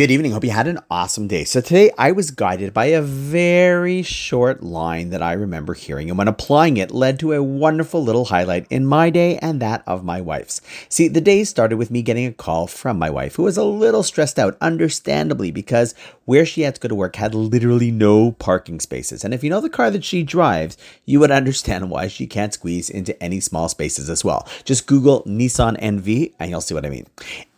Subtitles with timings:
[0.00, 0.32] Good evening.
[0.32, 1.44] Hope you had an awesome day.
[1.44, 6.16] So, today I was guided by a very short line that I remember hearing, and
[6.16, 10.02] when applying it, led to a wonderful little highlight in my day and that of
[10.02, 10.62] my wife's.
[10.88, 13.62] See, the day started with me getting a call from my wife, who was a
[13.62, 15.94] little stressed out, understandably, because
[16.24, 19.22] where she had to go to work had literally no parking spaces.
[19.22, 22.54] And if you know the car that she drives, you would understand why she can't
[22.54, 24.48] squeeze into any small spaces as well.
[24.64, 27.06] Just Google Nissan NV and you'll see what I mean.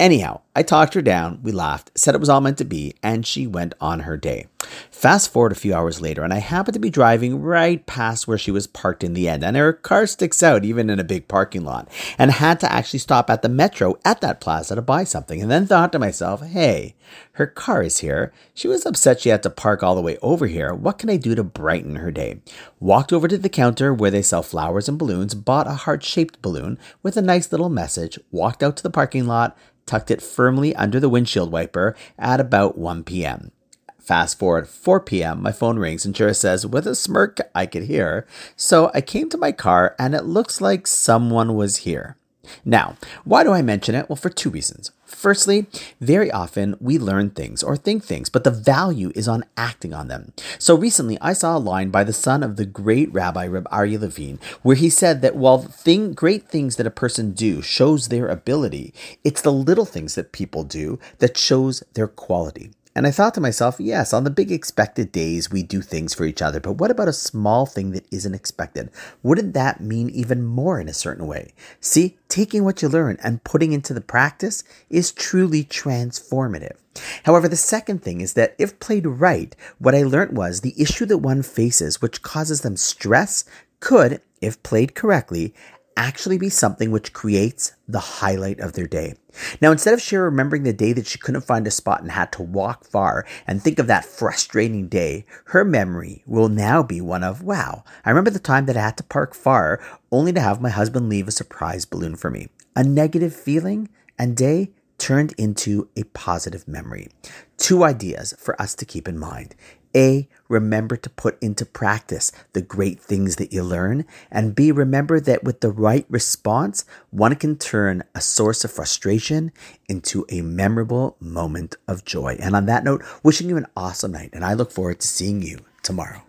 [0.00, 3.26] Anyhow, I talked her down, we laughed, said it was all meant to be, and
[3.26, 4.48] she went on her day.
[4.90, 8.36] Fast forward a few hours later, and I happened to be driving right past where
[8.36, 11.26] she was parked in the end, and her car sticks out even in a big
[11.26, 15.04] parking lot, and had to actually stop at the metro at that plaza to buy
[15.04, 16.96] something, and then thought to myself, hey,
[17.32, 18.32] her car is here.
[18.52, 20.74] She was upset she had to park all the way over here.
[20.74, 22.40] What can I do to brighten her day?
[22.78, 26.42] Walked over to the counter where they sell flowers and balloons, bought a heart shaped
[26.42, 29.56] balloon with a nice little message, walked out to the parking lot,
[29.92, 33.52] tucked it firmly under the windshield wiper at about 1 p.m.
[34.00, 37.82] Fast forward 4 p.m., my phone rings and Shira says, with a smirk I could
[37.82, 38.26] hear.
[38.56, 42.16] So I came to my car and it looks like someone was here.
[42.64, 44.08] Now, why do I mention it?
[44.08, 44.90] Well, for two reasons.
[45.04, 45.66] Firstly,
[46.00, 50.08] very often we learn things or think things, but the value is on acting on
[50.08, 50.32] them.
[50.58, 54.00] So recently, I saw a line by the son of the great Rabbi Reb Aryeh
[54.00, 58.26] Levine, where he said that while thing, great things that a person do shows their
[58.26, 62.72] ability, it's the little things that people do that shows their quality.
[62.94, 66.24] And I thought to myself, yes, on the big expected days, we do things for
[66.24, 68.90] each other, but what about a small thing that isn't expected?
[69.22, 71.54] Wouldn't that mean even more in a certain way?
[71.80, 76.76] See, taking what you learn and putting into the practice is truly transformative.
[77.24, 81.06] However, the second thing is that if played right, what I learned was the issue
[81.06, 83.44] that one faces, which causes them stress,
[83.80, 85.54] could, if played correctly,
[85.96, 89.14] actually be something which creates the highlight of their day.
[89.60, 92.32] Now, instead of Shira remembering the day that she couldn't find a spot and had
[92.32, 97.24] to walk far and think of that frustrating day, her memory will now be one
[97.24, 100.60] of, wow, I remember the time that I had to park far only to have
[100.60, 102.48] my husband leave a surprise balloon for me.
[102.76, 103.88] A negative feeling
[104.18, 107.08] and day turned into a positive memory.
[107.56, 109.54] Two ideas for us to keep in mind.
[109.94, 114.04] A, remember to put into practice the great things that you learn.
[114.30, 119.52] And B, remember that with the right response, one can turn a source of frustration
[119.88, 122.36] into a memorable moment of joy.
[122.40, 124.30] And on that note, wishing you an awesome night.
[124.32, 126.22] And I look forward to seeing you tomorrow.